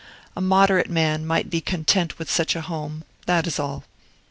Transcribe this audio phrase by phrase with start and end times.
[0.35, 3.83] A moderate man might be content with such a home, that is all.